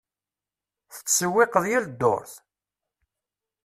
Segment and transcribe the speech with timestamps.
[0.93, 2.33] Tettsewwiqeḍ yal ddurt?